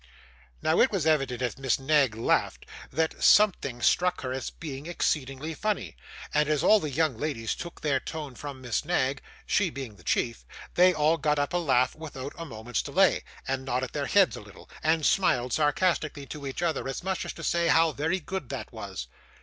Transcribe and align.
Now, 0.63 0.79
it 0.79 0.89
was 0.91 1.05
evident, 1.05 1.43
as 1.43 1.59
Miss 1.59 1.77
Knag 1.77 2.15
laughed, 2.15 2.65
that 2.91 3.21
something 3.21 3.83
struck 3.83 4.21
her 4.21 4.33
as 4.33 4.49
being 4.49 4.87
exceedingly 4.87 5.53
funny; 5.53 5.95
and 6.33 6.49
as 6.49 6.61
the 6.61 6.89
young 6.89 7.19
ladies 7.19 7.53
took 7.53 7.79
their 7.81 7.99
tone 7.99 8.33
from 8.33 8.61
Miss 8.61 8.83
Knag 8.83 9.21
she 9.45 9.69
being 9.69 9.97
the 9.97 10.03
chief 10.03 10.43
they 10.73 10.91
all 10.91 11.17
got 11.17 11.37
up 11.37 11.53
a 11.53 11.57
laugh 11.57 11.93
without 11.93 12.33
a 12.35 12.45
moment's 12.45 12.81
delay, 12.81 13.21
and 13.47 13.63
nodded 13.63 13.91
their 13.91 14.07
heads 14.07 14.35
a 14.35 14.41
little, 14.41 14.67
and 14.81 15.05
smiled 15.05 15.53
sarcastically 15.53 16.25
to 16.25 16.47
each 16.47 16.63
other, 16.63 16.87
as 16.87 17.03
much 17.03 17.23
as 17.23 17.33
to 17.33 17.43
say 17.43 17.67
how 17.67 17.91
very 17.91 18.19
good 18.19 18.49
that 18.49 18.73
was! 18.73 19.05